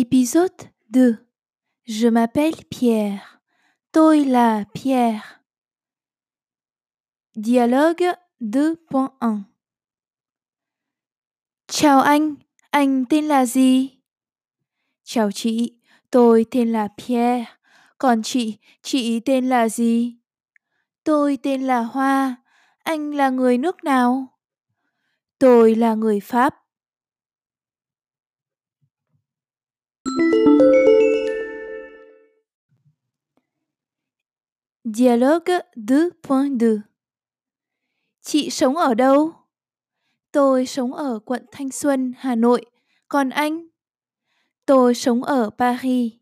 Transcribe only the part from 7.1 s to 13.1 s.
Dialogue 2.1 Chào anh, anh